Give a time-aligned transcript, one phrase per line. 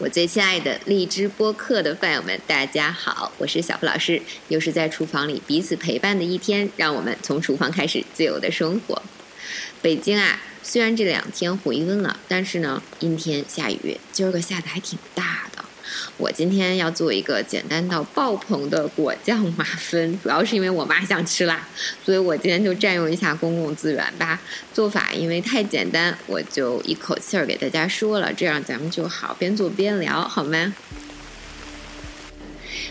[0.00, 9.02] 我最亲爱的荔枝播客的饭友们，大家好，我是小付老师，又是在厨房里彼此陪伴的一天，让我们从厨房开始自由的生活。
[9.82, 15.49] 北京啊，虽然这两天回温了，但是呢，阴天下雨，今儿个下的还挺大。
[16.16, 21.66] 我今天要做一个简单到爆棚的果酱马芬， 主要是因为我妈想吃辣，
[22.04, 24.40] 所以我今天就占用一下公共资源吧。
[24.72, 30.74] 做法因为太简单，我就一口气儿给大家说了，这样咱们就好边做边聊，好吗？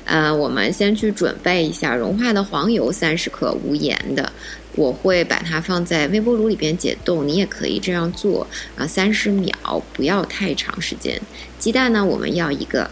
[0.06, 4.32] 呃，我们先去准备一下融化的黄油三十克，无盐的。
[4.76, 8.48] 我会把它放在微波炉里边解冻，你也可以这样做
[8.78, 11.20] 啊，三十秒，不要太长时间。
[11.58, 12.90] 鸡蛋呢，我们要一个，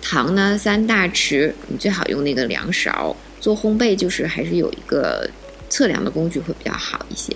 [0.00, 3.16] 糖呢三大匙，你最好用那个量勺。
[3.40, 5.28] 做烘焙就是还是有一个。
[5.72, 7.32] 测量的工具会比较好一些。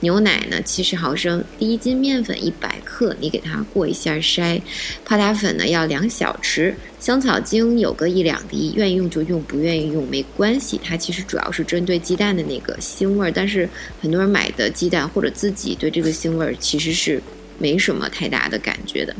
[0.00, 1.42] 牛奶呢，七十毫升。
[1.56, 4.60] 第一斤面粉一百克，你给它过一下筛。
[5.04, 6.74] 泡打粉呢要两小匙。
[6.98, 10.80] 香草精有个一两滴，愿意用就用，不愿意用没关系。
[10.82, 13.68] 它其实主要是针对鸡蛋的那个腥味儿，但是
[14.02, 17.22] 很多人买的鸡蛋或者自己对这个腥味儿其实是
[17.56, 19.14] 没什么太大的感觉的。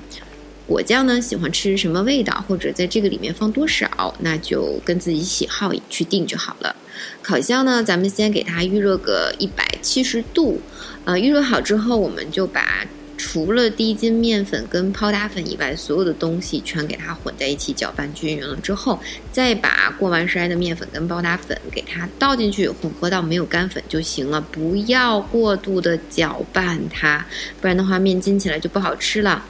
[0.66, 6.74] 果酱呢，喜欢吃什么味道，或者在这个里面放多少，那就跟自己喜好去定就好了。
[7.22, 10.60] 烤箱呢，咱们先给它预热个一百七十度，
[11.04, 12.86] 呃，预热好之后，我们就把。
[13.18, 19.00] 除了低筋面粉跟泡打粉以外，所有的东西全给它混在一起搅拌均匀了之后，
[19.32, 24.38] 再把过完筛的面粉跟泡打粉给它倒进去，混合到没有干粉就行了。
[24.38, 27.24] 不要过度的搅拌它，
[27.58, 29.42] 不然的话面筋起来就不好吃了。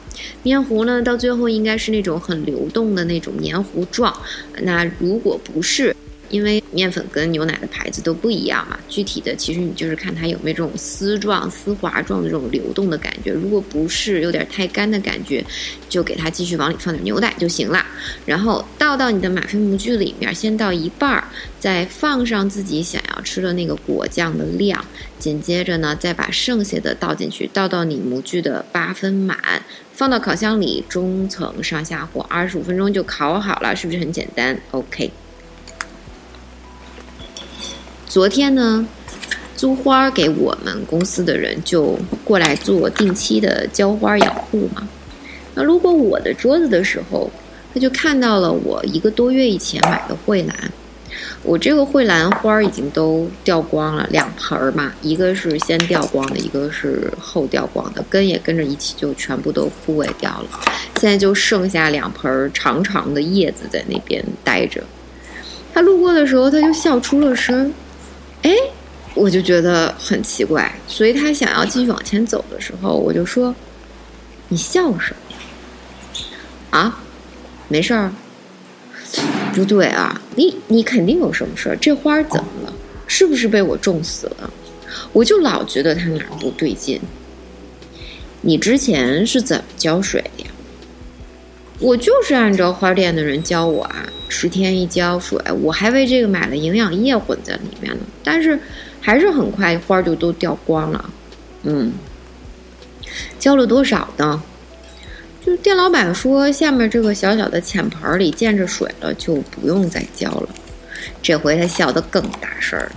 [0.42, 4.14] 面糊呢，到最后应该是那种很流动的那种黏糊状。
[4.62, 5.94] 那如果不是，
[6.30, 13.32] 因为面粉跟牛奶的牌子都不一样嘛，具体的其实你就是看它有没有这种丝状、丝滑状的这种流动的感觉。
[13.32, 15.44] 如果不是有点太干的感觉，
[15.88, 17.84] 就给它继续往里放点牛奶就行了。
[18.24, 21.24] 然后倒到你的马芬模具里面，先倒一半儿，
[21.58, 24.84] 再放上自己想要吃的那个果酱的量。
[25.18, 29.38] 紧接着呢，再把剩下的倒进去，倒到你模具的八分满，
[29.92, 35.10] 放到烤箱里中层上下火二十五分钟就烤好了，是不是很简单？OK。
[38.08, 38.86] 昨天呢，
[39.56, 44.88] 租花给我们公司的人就过来做定期的浇花养护嘛。
[45.54, 47.30] 那路过我的桌子的时候，
[47.74, 50.54] 他就看到了我一个多月以前买的蕙兰。
[51.42, 60.60] 我这个蕙兰花已经都掉光了，两盆儿嘛，一个是先掉光的，一个是后掉光的，根也跟着一起就全部都枯萎掉了。
[61.00, 64.82] 现在就剩下两盆儿长长的叶子在那边待着。
[65.72, 67.72] 他路过的时候，他就笑出了声。
[68.42, 68.52] 哎，
[69.14, 73.54] 我就觉得很奇怪，所以他想要继续往前走的时候，我就说
[74.48, 76.78] ：“你笑什么？
[76.78, 77.00] 啊，
[77.68, 78.12] 没事儿。
[79.54, 81.76] 不对啊，你你肯定有什么事儿。
[81.76, 82.72] 这花怎么了？
[83.06, 84.52] 是不是被我种死了？
[85.12, 87.00] 我就老觉得它哪儿不对劲。
[88.42, 90.50] 你之前是怎么浇水的呀？
[91.78, 98.58] 我就是按照花店的人教我啊。”十天一浇水，我还为这个买了营养液混在里面呢，但是
[99.00, 101.10] 还是很快花就都掉光了。
[101.62, 101.92] 嗯，
[103.38, 104.42] 浇了多少呢？
[105.44, 110.48] 就店老板说，下面这个小小的浅盆里见着水了，就不用再浇了。
[111.22, 112.92] 这回他笑得更大声了，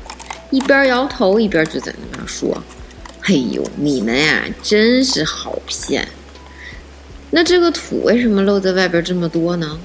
[0.50, 2.62] 一边摇头一边就在那边说
[3.26, 6.08] ：“哎呦，你们呀，真是好骗！
[7.32, 9.80] 那这个土为什么露在外边这么多呢？”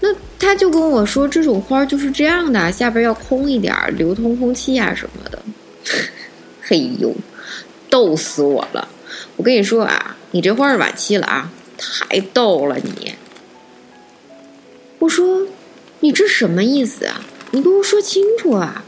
[0.00, 5.42] 那他就跟我说，这种花就是这样的，下边要空一点，流通空气啊什么的。
[6.62, 7.14] 嘿呦，
[7.90, 8.86] 逗死我了！
[9.36, 13.14] 我跟你说啊，你这花是晚期了啊，太逗了你。
[15.00, 15.46] 我说，
[16.00, 17.20] 你这什么意思啊？
[17.50, 18.84] 你跟我说清楚啊。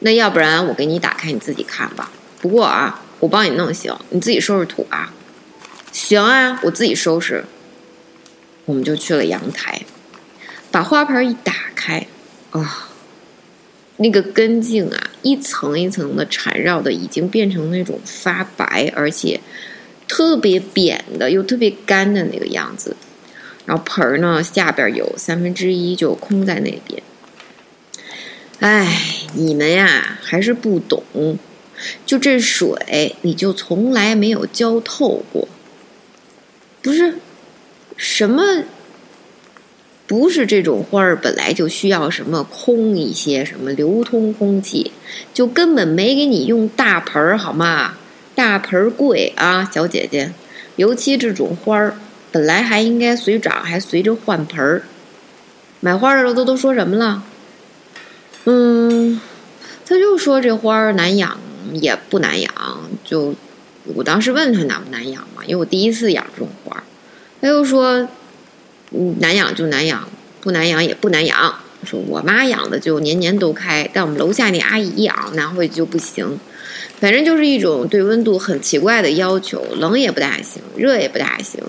[0.00, 2.10] 那要不然我给你打开，你自己看吧。
[2.40, 5.14] 不过啊，我帮你弄行，你自己收拾土啊。
[5.96, 7.42] 行啊，我自己收拾。
[8.66, 9.80] 我们就去了阳台，
[10.70, 12.06] 把花盆一打开，
[12.50, 12.90] 啊，
[13.96, 19.40] 那个根茎啊，一层一层的缠绕的，已经变成那种发白而且
[20.06, 22.94] 特别扁的又特别干的那个样子。
[23.64, 27.02] 然后盆儿呢下边有三分之一就空在那边。
[28.60, 29.00] 哎，
[29.32, 31.02] 你们呀还是不懂，
[32.04, 35.48] 就这水你就从来没有浇透过。
[36.86, 37.14] 不是
[37.96, 38.62] 什么，
[40.06, 44.92] 不是这种花儿本来就需要什么空一些，什么流通空气，
[45.34, 47.94] 就根本没给你用大盆儿好吗？
[48.36, 50.30] 大盆儿贵啊，小姐姐，
[50.76, 51.96] 尤其这种花儿，
[52.30, 54.84] 本来还应该随长，还随着换盆儿。
[55.80, 57.24] 买花的时候都都说什么了？
[58.44, 59.20] 嗯，
[59.84, 61.36] 他就说这花儿难养
[61.72, 62.54] 也不难养，
[63.04, 63.34] 就
[63.94, 66.82] 我当时问他难不难养嘛，因为我第一次养这种花儿，
[67.40, 68.08] 他又说，
[68.90, 70.08] 嗯，难养就难养，
[70.40, 71.54] 不难养也不难养。
[71.84, 76.38] 说我妈养的就年年都开，但我们楼下那阿姨养拿回去就不行。
[76.98, 81.62] 反正就是一种对温度很奇怪的要求，冷也不大行，热也不大行。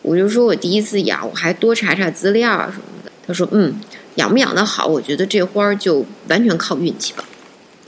[0.00, 3.12] 我就说我第一次养，我还多查查资料啊什么的。
[3.26, 3.74] 他说，嗯。
[4.16, 7.24] 养不养得好，我觉得这花儿就完全靠运气吧，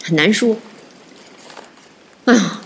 [0.02, 0.56] 很难说。
[2.24, 2.60] 哎呀，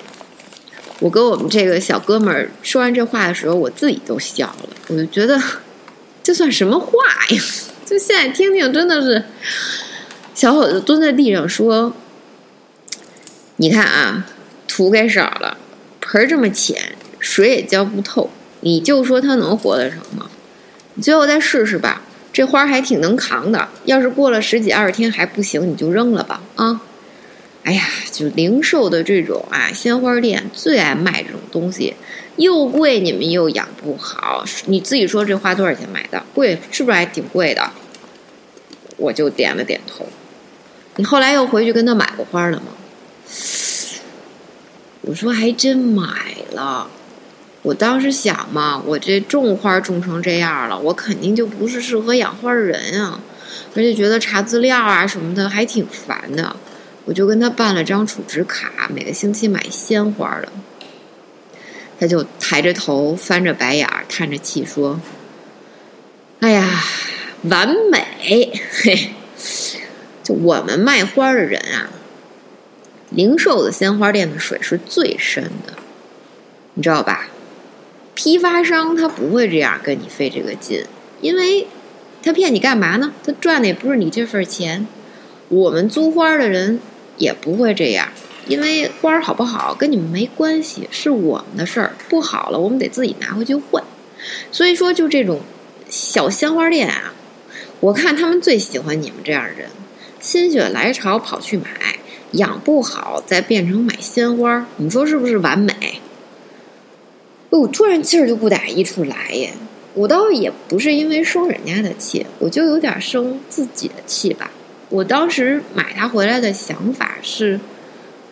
[1.00, 4.68] 我跟我们这个小哥们儿说完这话的时候，我自己都笑了。
[4.88, 5.40] 我就觉得
[6.22, 6.90] 这算什么话
[7.30, 7.42] 呀？
[7.84, 9.24] 就现在听听，真的是
[10.34, 11.94] 小伙子蹲在地上说
[13.56, 14.26] ：“你看啊，
[14.66, 15.56] 土给少了，
[16.00, 18.30] 盆儿这么浅，水也浇不透，
[18.60, 20.28] 你就说它能活得成吗？
[20.94, 26.80] 你最后再试试吧。”这花还挺能扛的，要是过了十几二十天还不行，你就扔了吧啊！
[27.64, 31.94] 哎呀，就零售的这种啊，鲜花店最爱卖这种东西，
[32.37, 34.44] 又贵，你们又养不好。
[34.66, 36.22] 你自己说这花多少钱买的？
[36.34, 37.70] 贵是不是还挺贵的？
[38.96, 40.06] 我就点了点头。
[40.96, 42.66] 你后来又回去跟他买过花了吗？
[45.02, 46.04] 我说还真买
[46.52, 46.90] 了。
[47.62, 53.20] 我当时想嘛，我这种花种成这样了，我肯定就不是适合养花的人啊，
[53.75, 56.56] 而且觉得查资料啊什么的还挺烦的，
[57.08, 60.52] 我就跟他办了张储值卡，每个星期买鲜花了。
[61.99, 65.00] 他就抬着头，翻着白眼儿，叹着气说
[66.40, 66.69] ：“哎呀，
[67.44, 68.52] 完美！
[68.70, 69.14] 嘿，
[70.22, 71.88] 就我们卖花的人啊，
[73.08, 75.72] 零售的鲜花店的水是最深的，
[76.75, 77.31] 你知道吧？”
[78.14, 80.84] 批发商他不会这样跟你费这个劲，
[81.22, 81.66] 因为
[82.22, 83.14] 他骗你干嘛呢？
[83.25, 84.87] 他赚的也不是你这份钱。
[85.49, 86.78] 我们租花的人
[87.18, 88.08] 也不会这样，
[88.46, 91.94] 因为花儿好不好跟你们没关系，是我们的事儿。
[92.08, 93.84] 不好了，我们得自己拿回去换。
[94.50, 95.40] 所以说，就这种
[95.90, 97.12] 小鲜花店啊，
[97.80, 99.68] 我看他们最喜欢你们这样的人，
[100.20, 101.98] 心血来潮跑去买，
[102.32, 106.00] 养不好再变成买鲜花，你说是不是完美？
[107.50, 109.52] 我突然气儿就不打一处来耶！
[109.94, 114.50] 我倒也不是因为生人家的气，我就有点生自己的气吧。
[114.90, 117.61] 我当时买它回来的想法是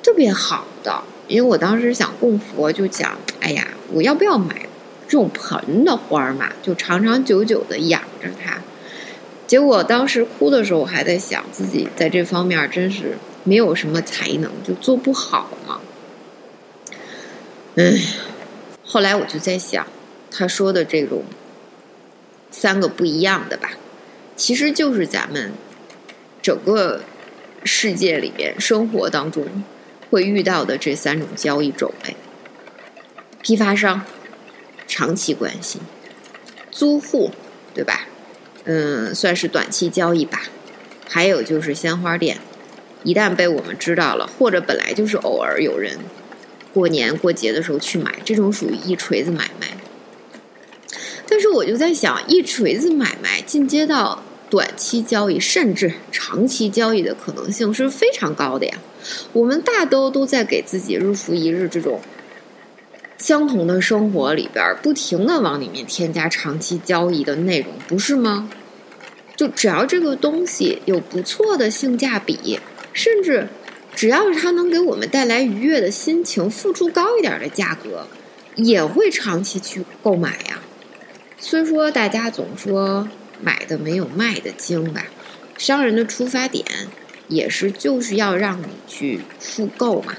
[0.03, 4.67] 特别好的，因为我当时想供佛，就讲，哎呀，我要不要买
[5.07, 6.51] 这种盆的花嘛？
[6.63, 8.61] 就长长久久的养着它。
[9.47, 15.81] 结果当时哭的时候，我还在想自己在这方面真是没有什么才能，就做不好嘛。
[17.75, 17.99] 嗯。
[18.89, 19.87] 后来我就在想，
[20.31, 21.25] 他说的这种
[22.51, 23.73] 三个不一样的吧，
[24.37, 25.53] 其实就是咱们
[26.47, 27.01] 整个
[27.65, 29.65] 世界里边生活当中
[30.09, 32.15] 会遇到的这三种交易种类：
[33.43, 34.05] 批发商、
[34.87, 35.81] 长期关系、
[36.71, 37.33] 租户，
[37.75, 38.07] 对吧？
[38.63, 40.43] 嗯，算是短期交易吧。
[41.09, 42.39] 还有就是鲜花店，
[43.03, 45.99] 一旦被我们知道了，或者本来就是偶尔有人。
[46.73, 49.77] 过年过节的时候去买，这种属于一锤子买卖。
[51.29, 58.79] 但是我就在想，一锤子买卖进阶到短期交易，甚至长期交易的可能性是非常高的呀。
[59.33, 62.01] 我们大都都在给自己日复一日这种
[63.19, 68.51] 相同的生活里边，不停的往里面添加长期交易的内容，不是吗？
[69.37, 72.61] 就只要这个东西有不错的性价比，
[72.93, 73.49] 甚至。
[73.95, 78.07] 只要是它能给我们带来愉悦的心情，付出高一点的价格，
[78.55, 80.61] 也会长期去购买呀。
[81.39, 83.09] 虽说大家总说
[83.47, 85.07] 买的没有卖的精吧，
[85.57, 86.65] 商人的出发点
[87.29, 90.17] 也是就是要让你去复购嘛。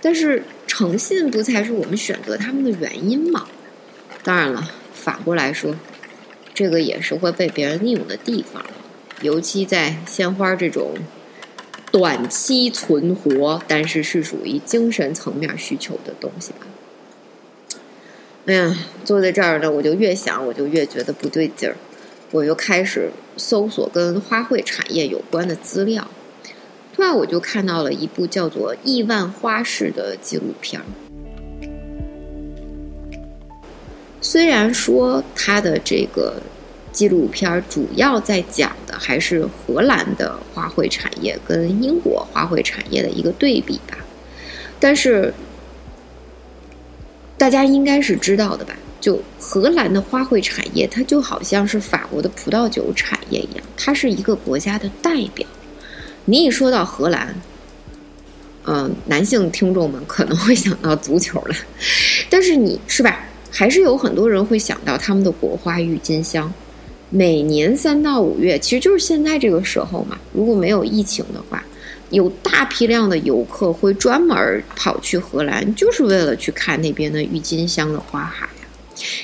[0.00, 3.48] 但是诚信不才是我们选择他们的原因吗？
[4.22, 5.74] 当然了，反过来说，
[6.54, 8.64] 这个也是会被别人利用的地方，
[9.22, 10.94] 尤其在鲜花这种。
[11.90, 16.66] 短期存活，但是是属于精神层面需求的东西吧。
[18.44, 21.76] 哎呀，坐在这儿呢，我就越想，我就越觉得不对劲儿。
[22.30, 26.06] 我就开始搜索跟花卉产业有关的资料。
[26.94, 30.84] 突然我就看到了一部叫做《亿万花式》的纪录片儿。
[34.20, 36.42] 虽然说它的这个
[36.92, 43.96] 纪录片主要在讲的还是荷兰的花卉产业跟英国花卉产业的一个对比吧，
[44.80, 45.32] 但是
[47.36, 48.74] 大家应该是知道的吧？
[49.00, 55.46] 就荷兰的花卉产业，它就好像是法国的葡萄酒产业一样，它是一个国家的代表。
[56.24, 57.34] 你一说到荷兰，
[58.64, 61.54] 嗯，男性听众们可能会想到足球了，
[62.28, 63.24] 但是你是吧？
[63.50, 66.52] 还是有很多人会想到他们的国花郁金香。
[67.10, 70.18] 每年三到五月，其实就是现在这个时候嘛。
[70.34, 71.64] 如果没有疫情的话，
[72.10, 78.46] 有大批量的游客会专门跑去荷兰，就是为了去看那边的郁金香的花海。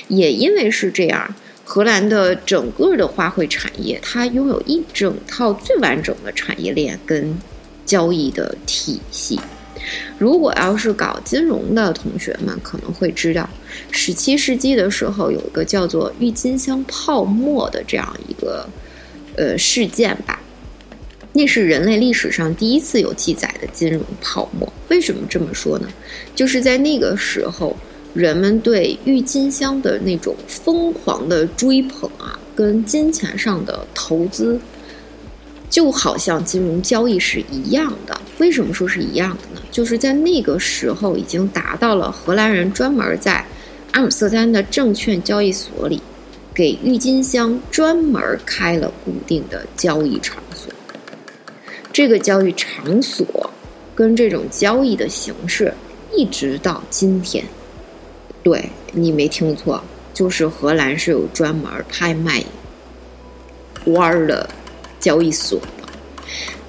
[0.07, 7.37] 也因为是这样，荷兰的整个的花卉产业，它拥有一整套最完整的产业链跟
[7.85, 9.39] 交易的体系。
[10.17, 13.49] 如果要是搞金融的同学们可能会知道，
[13.91, 18.67] 十七世纪的时候有一个叫做郁金香泡沫的这样一个
[19.35, 20.39] 呃事件吧，
[21.33, 24.71] 那是人类历史上第一次有记载的金融泡沫。
[24.89, 25.87] 为什么这么说呢？
[26.33, 27.75] 就是在那个时候。
[28.15, 34.57] 人们对郁金香的那种疯狂的追捧啊，跟金钱上的投资，
[35.69, 38.17] 就好像金融交易是一样的。
[38.37, 39.61] 为什么说是一样的呢？
[39.69, 43.45] 就是在那个时候已经达到了荷兰人专门在
[43.91, 46.01] 阿姆斯特丹的证券交易所里，
[46.53, 50.71] 给郁金香专门开了固定的交易场所。
[51.91, 53.49] 这个交易场所
[53.93, 55.73] 跟这种交易的形式，
[56.15, 57.43] 一直到今天。
[58.45, 59.83] 对你没听错，
[60.13, 62.43] 就是荷兰是有专门拍卖
[63.83, 64.47] 花儿的
[64.99, 65.67] 交易所的。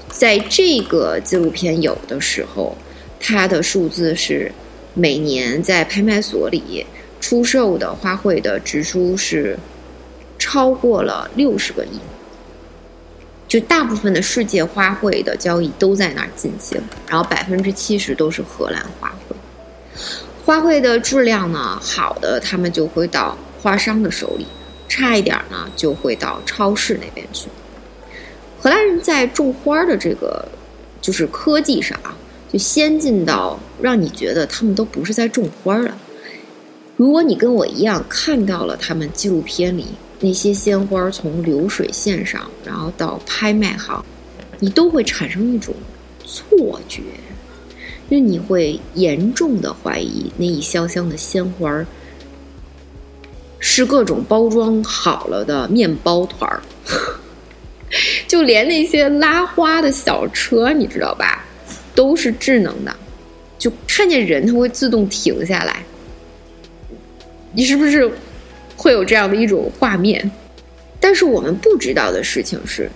[0.08, 2.74] 在这个纪录片有的时候，
[3.20, 4.50] 它的数字是
[4.94, 6.86] 每年在拍卖所里
[7.20, 9.58] 出售的花卉的支出是
[10.38, 12.00] 超过了六十个亿。
[13.46, 19.34] 就大部分的世界花卉的交易都在那儿进行，然后百分之七十都是荷兰花卉。
[20.46, 24.46] 花卉的质量呢，好的他们就会到花商的手里，
[24.88, 27.48] 差一点呢就会到超市那边去。
[28.56, 30.46] 荷兰人在种花的这个
[31.00, 32.16] 就是科技上啊，
[32.52, 35.98] 就先进到让你觉得他们都不是在种花了。
[36.96, 39.84] 如果你跟我一样看到了他们纪录片里
[40.20, 44.00] 那些鲜花从流水线上，然后到拍卖行，
[44.60, 45.74] 你都会产生一种
[46.24, 47.02] 错觉。
[48.08, 51.86] 因为你会严重的怀疑那一箱箱的鲜花儿
[53.58, 56.62] 是各种包装好了的面包团儿，
[58.28, 61.44] 就连那些拉花的小车，你知道吧，
[61.94, 62.94] 都是智能的，
[63.58, 65.82] 就看见人它会自动停下来。
[67.52, 68.10] 你是不是
[68.76, 70.30] 会有这样的一种画面？
[71.00, 72.90] 但是我们不知道的事情是，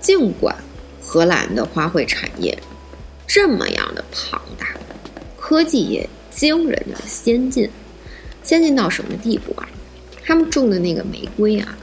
[0.00, 0.56] 尽管
[1.00, 2.57] 荷兰的花卉产业。
[3.28, 4.74] 这么样的庞大，
[5.38, 7.68] 科技也惊人的先进，
[8.42, 9.68] 先进到什么地步啊？
[10.24, 11.76] 他们种的那个玫瑰啊，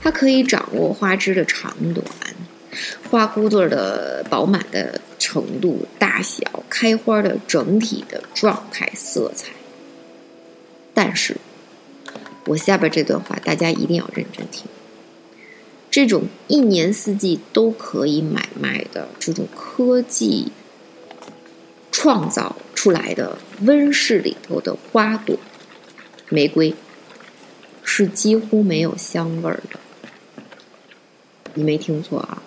[0.00, 2.04] 它可以掌握花枝的长短、
[3.10, 9.52] 花骨朵的饱满的程度、大小、开花的整体的状态、色彩。
[10.94, 11.36] 但是，
[12.46, 14.66] 我下边这段话大家一定要认真听。
[15.90, 20.52] 这种一年四季都可以买卖的这种科技。
[21.98, 25.34] 创造出来的温室里头的花朵，
[26.28, 26.74] 玫瑰
[27.82, 29.80] 是几乎没有香味儿的。
[31.54, 32.42] 你没听错啊！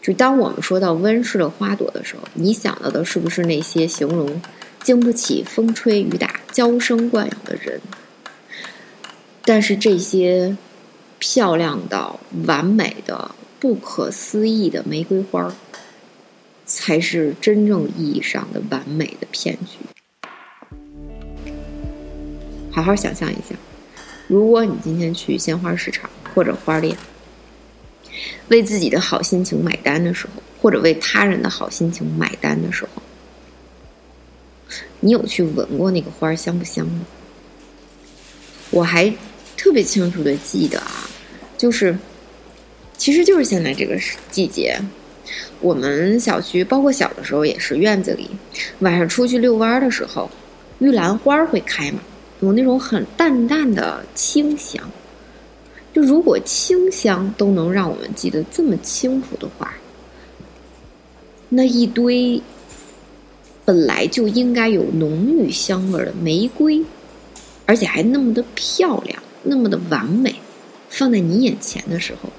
[0.00, 4.40] 就当我们说到温室的花朵的时候，你想到的是不是那些形容
[4.84, 7.80] 经不起风吹雨打、娇生惯养的人？
[9.44, 10.56] 但是这些
[11.18, 15.52] 漂亮到完美的、不可思议的玫瑰花儿。
[16.70, 19.78] 才是真正意义上的完美的骗局。
[22.70, 23.56] 好好想象一下，
[24.28, 26.96] 如果你今天去鲜花市场或者花店，
[28.48, 33.02] 为自己的好心情买单的时候，或者为他人的好心情买单的时候，
[35.00, 37.04] 你有去闻过那个花香不香吗？
[38.70, 39.12] 我还
[39.56, 41.10] 特别清楚的记得啊，
[41.58, 41.98] 就是，
[42.96, 43.98] 其实就是现在这个
[44.30, 44.80] 季节。
[45.60, 48.28] 我们小区，包括小的时候也是，院子里
[48.80, 50.30] 晚上出去遛弯的时候，
[50.78, 52.00] 玉兰花会开嘛，
[52.40, 54.82] 有那种很淡淡的清香。
[55.92, 59.74] 就如果清香都能让我们记得这么清楚的话，
[61.48, 62.40] 那一堆
[63.64, 66.84] 本来就应该有浓郁香味的玫瑰，
[67.66, 70.34] 而且还那么的漂亮，那么的完美，
[70.88, 72.30] 放在你眼前的时候，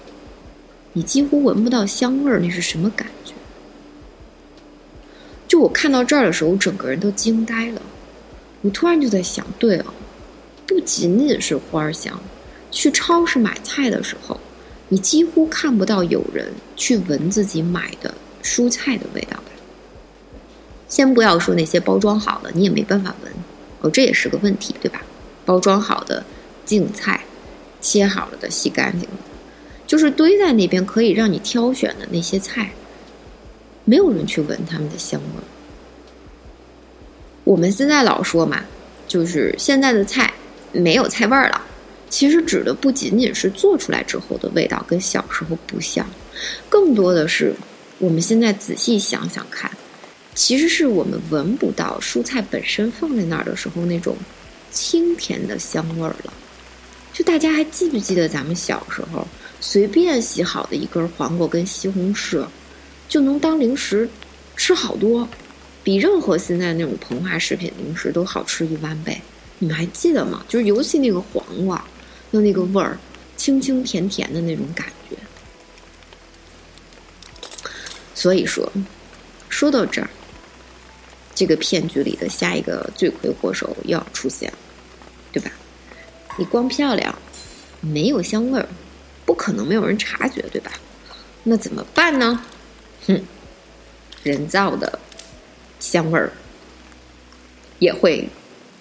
[0.94, 3.34] 你几乎闻不到香味儿，那是什么感觉？
[5.48, 7.82] 就我看到这儿的时候，我整个人都惊呆了。
[8.62, 9.86] 我突然就在想，对哦，
[10.68, 12.20] 不仅仅是花香，
[12.72, 14.40] 去超市买菜的时候，
[14.90, 19.44] 你几乎看不到有人去闻自己买的蔬菜的味道吧？
[20.88, 23.34] 先不要说那些包装好了，你也没办法闻
[23.82, 25.02] 哦，这也是个问题，对吧？
[25.44, 26.24] 包装好的
[26.66, 27.24] 净菜，
[27.82, 29.18] 切好了的、洗干净的，
[29.92, 32.72] 就是堆在那边可以让你挑选的那些菜。
[33.84, 35.44] 没有人去闻它们的香味儿。
[37.44, 38.64] 我们现在老说嘛，
[39.06, 40.34] 就是现在的菜
[40.72, 41.62] 没有菜味儿了。
[42.10, 46.10] 其实指的不仅仅是做出来之后的味道跟小时候不像，
[46.70, 47.54] 更多的是
[47.98, 49.70] 我们现在仔细想想看，
[50.34, 54.16] 其实是我们闻不到蔬菜本身放在那儿的时候那种
[54.72, 56.32] 清甜的香味儿了。
[57.12, 59.28] 就大家还记不记得咱们小时候
[59.62, 62.46] 随便洗好的一根黄瓜跟西红柿？
[63.08, 64.10] 就能当零食
[64.58, 65.28] 吃好多，
[65.84, 69.22] 比任何现在那种膨化食品零食都好吃一万倍。
[69.60, 70.44] 你们还记得吗？
[70.48, 71.78] 就是尤其那个黄瓜
[72.32, 72.98] 的那个味儿，
[73.38, 75.16] 清清甜甜的那种感觉。
[78.16, 78.72] 所以说，
[79.50, 80.10] 说到这儿，
[81.36, 84.58] 这个骗局里的下一个罪魁祸首又要出现了，
[85.32, 85.52] 对吧？
[86.38, 87.14] 你光漂亮，
[87.82, 88.68] 没有香味儿，
[89.32, 90.74] 不可能没有人察觉，对吧？
[91.46, 92.44] 那怎么办呢？
[93.08, 93.18] 哼，
[94.24, 95.00] 人造的
[95.80, 96.30] 香味儿
[97.80, 98.28] 也会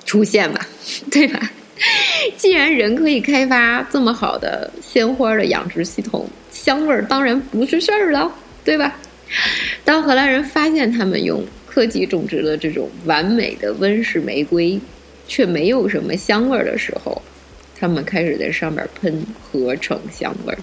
[0.04, 0.66] 出现吧，
[1.08, 1.48] 对吧？
[2.36, 8.98] 既然人可以开发这么好的鲜花的养殖系统，香味儿当然不是事儿了，对吧？
[9.84, 14.80] 当荷兰人发现他们用科技种植的这种完美的温室玫瑰
[15.28, 17.22] 却没有什么香味儿的时候，
[17.80, 20.58] 他们开始在上面喷合成香味儿。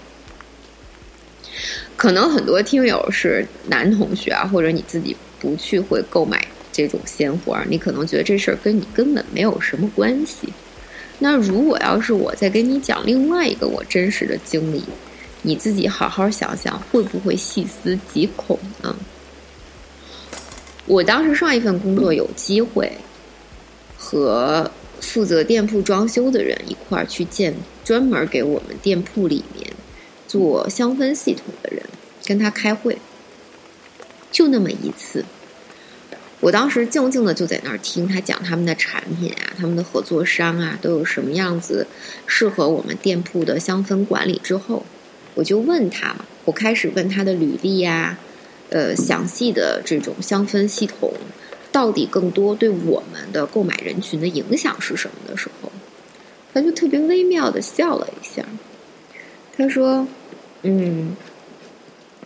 [1.96, 10.48] 可能很多听友是男同学啊，或者你自己不去会购买这种鲜花，你可能觉得这事儿跟你根本没有什么关系。
[11.18, 14.84] 那如果要是我再跟你讲另外一个我真实的经历，
[15.42, 18.94] 你自己好好想想，会不会细思极恐呢？
[20.86, 22.90] 我当时上一份工作有机会
[23.96, 29.72] 和负责店铺装修的人一块儿去见专门给我们店铺里面。
[30.26, 31.82] 做香氛系统的人
[32.26, 32.98] 跟他开会，
[34.30, 35.24] 就那么一次。
[36.40, 41.86] 我当时静静的就在那儿听他讲他们的产品啊，他们的合作商啊都有什么样子
[42.26, 44.38] 适合我们店铺的香氛管理。
[44.44, 44.84] 之后，
[45.34, 48.18] 我就问他嘛，我开始问他的履历呀，
[48.68, 51.10] 呃，详细的这种香氛系统
[51.78, 55.70] 到底更多对我们的购买人群的影响是什么的时候，
[56.52, 58.44] 他就特别微妙的笑了一下，
[59.56, 60.08] 他说。
[60.62, 61.14] 嗯，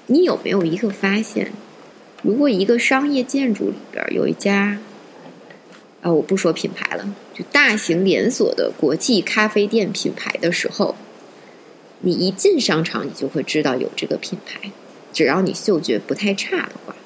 [0.07, 1.53] 你有没有一个发现？
[2.23, 4.79] 如果一个商业建筑里边有一家，
[6.01, 10.97] 啊，我不说品牌了，就大型连锁的国际咖啡店品牌的时候，
[12.01, 14.73] 你一进商场，你就会知道有这个品牌，
[15.12, 16.97] 只要你嗅觉不太差的话。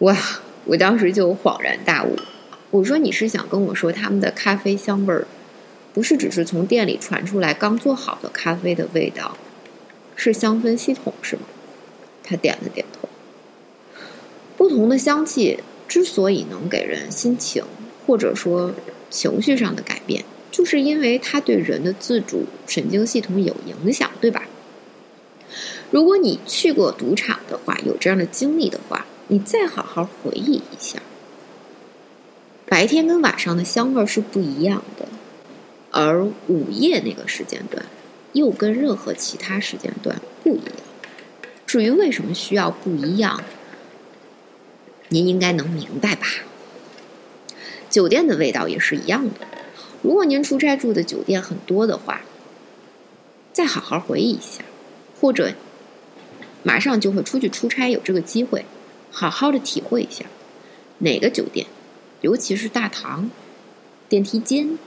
[0.00, 0.14] 哇！
[0.64, 2.16] 我当时就恍然大悟，
[2.70, 5.26] 我说你是想跟我说他们的咖啡香味儿，
[5.92, 9.36] 不是只是从店里传出来刚做好的咖啡的味道？
[10.14, 11.42] 是香氛系统是吗？
[12.22, 13.08] 他点了点头。
[14.56, 17.64] 不同的香气之所以能给人心情
[18.06, 18.72] 或者说
[19.10, 24.44] 情绪上的改变，就是因为它对人的自主神经系统有影响，对吧？
[25.90, 31.00] 如果你去过赌场的话，有这样的经历的话，你再好好回忆一下，
[32.66, 35.08] 白天跟晚上的香味是不一样的，
[35.90, 37.82] 而午夜那个时间段。
[38.34, 40.72] 又跟任何其他时间段不一样。
[41.66, 43.42] 至于为什么需要不一样，
[45.08, 46.26] 您应该能明白吧？
[47.88, 49.46] 酒店的味道也是一样的。
[50.02, 52.20] 如果您出差住的酒店很多的话，
[53.54, 54.62] 再好好回忆一下，
[55.18, 55.54] 或者
[56.62, 58.64] 马上就会出去出差，有这个机会，
[59.12, 60.24] 好好的体会一下
[60.98, 61.66] 哪个酒店，
[62.22, 63.30] 尤其是大堂、
[64.08, 64.78] 电梯间，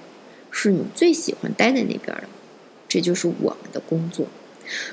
[0.52, 2.24] 是你最喜欢待在那边的。
[2.90, 4.28] 这就是我们的工作，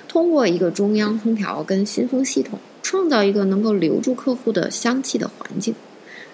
[0.08, 5.74] 通过一个中央空调跟新风系统，创造一个能够留住客户的香气的环境。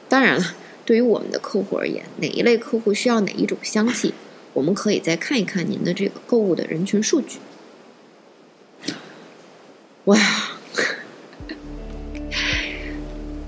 [0.08, 0.54] 当然了，
[0.86, 4.14] 对于我们的客户而言，哪一类客户需要哪一种香气，
[4.54, 7.38] 我们可以再看一看您的这个购物的人群数据。
[10.04, 10.16] 哇，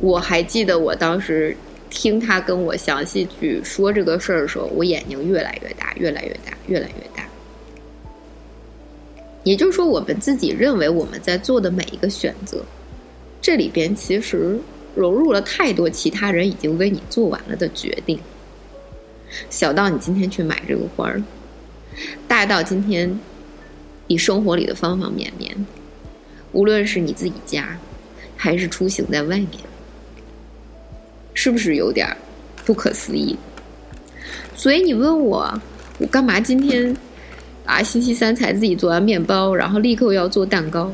[0.01, 1.57] 我还记得我当时
[1.91, 7.29] 听他跟我详细去说这个事儿的时候，我眼睛越来越大，越来越大，越来越大。
[9.43, 12.63] 也就是说，我们自己认为我们在做的每一个选择，
[13.41, 14.59] 这里边其实
[14.95, 18.19] 融入了太多其他人已经为你做完了的决定。
[19.49, 21.23] 小到你今天去买这个花儿，
[22.29, 23.19] 大到今天
[24.07, 25.67] 你生活里的方方面面，
[26.53, 27.79] 无论是你自己家，
[28.37, 29.49] 还是出行在外面，
[31.35, 32.09] 是不是有点
[32.65, 33.37] 不可思议？
[34.55, 35.53] 所以你问我，
[35.99, 36.97] 我干嘛今天
[37.65, 40.91] 啊星期三才自己做完面包，然后立刻要做蛋糕？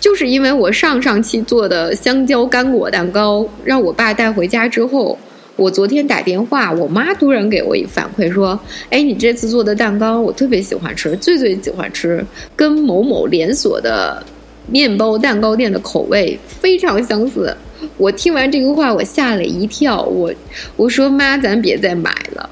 [0.00, 5.18] 就是因为我上上期做的香蕉干果蛋糕，让我爸带回家之后。
[5.56, 12.24] 我昨天打电话，我妈突然给我一反馈说：“哎，你这次做的蛋糕我特别喜欢吃，最最喜欢吃，
[12.56, 14.24] 跟某某连锁的
[14.66, 17.54] 面包蛋糕店的口味非常相似。”
[17.96, 20.02] 我听完这个话，我吓了一跳。
[20.02, 20.32] 我
[20.76, 22.48] 我说妈，咱别再买了。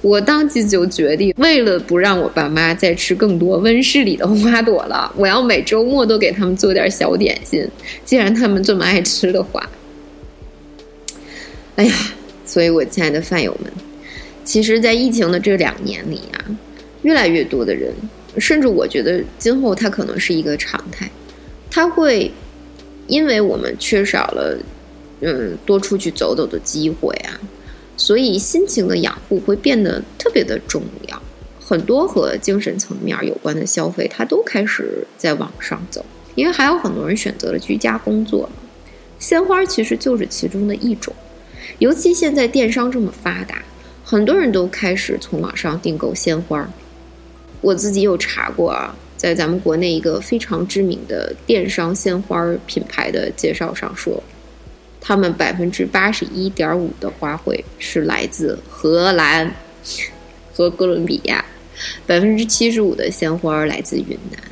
[0.00, 7.66] 我当即就决定，为了不让我爸妈再吃更多温室里的花朵了，我要每周末都给他们做点小点心。
[8.04, 9.68] 既然他们这么爱吃的话，
[11.76, 11.94] 哎呀。
[12.44, 13.72] 所以，我亲爱的饭友们，
[14.44, 16.44] 其实，在疫情的这两年里啊，
[17.00, 17.90] 越来越多的人，
[18.36, 21.10] 甚至我觉得今后它可能是一个常态，
[21.70, 22.30] 它会
[23.06, 24.58] 因为我们缺少了
[25.20, 27.38] 嗯多出去走走的机会啊，
[27.96, 31.22] 所以心情的养护会变得特别的重要。
[31.60, 38.48] 很多和精神层面有关的消费，它都开始在往上走，因为还有很多人选择了居家工作，
[39.18, 41.14] 鲜花其实就是其中的一种。
[41.78, 43.62] 尤其现在电商这么发达，
[44.04, 46.68] 很多人都开始从网上订购鲜花。
[47.60, 54.20] 我自己有查过啊，在咱们国内一个非常知名的电商鲜花品牌的介绍上说，
[55.00, 59.48] 他们百分之八十一点五的花卉是来自荷兰
[60.52, 61.44] 和哥伦比亚，
[62.04, 64.42] 百分之七十五的鲜花来自云南。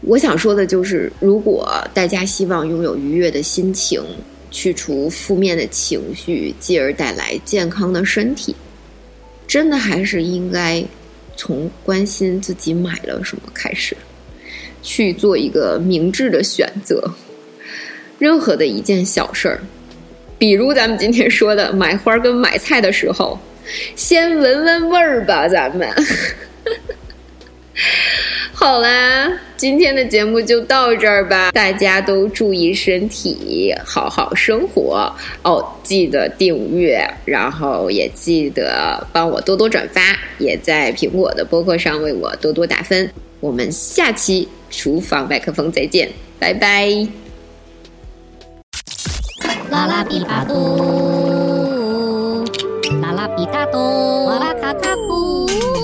[0.00, 4.02] 我想说的就是，如果大家希望拥有愉悦的心情。
[4.50, 8.54] 去除负面的情绪，继而带来健康的身体，
[9.48, 10.80] 真的还是应该
[11.36, 13.96] 从关心自己买了什么开始，
[14.82, 17.10] 去做一个明智的选择。
[18.18, 19.60] 任何的一件小事儿，
[20.38, 23.38] 比如咱们今天说的买花跟买菜的时候，
[23.96, 25.88] 先闻闻味儿吧，咱们。
[28.54, 31.50] 好啦，今天的节目就到这儿吧。
[31.50, 35.12] 大家都注意身体，好好生活
[35.42, 35.64] 哦。
[35.82, 40.00] 记得订阅，然后也记得帮我多多转发，
[40.38, 43.10] 也在苹果的播客上为我多多打分。
[43.40, 46.88] 我们下期厨房麦克风再见，拜拜。
[49.70, 52.44] 啦啦比巴多，
[53.02, 55.83] 啦啦比卡多，哇啦卡卡库。